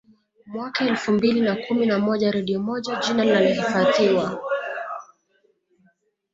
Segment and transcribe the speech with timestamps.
[0.45, 4.41] Mwaka elfu mbili na kumi na moja redio moja jina linahifadhiwa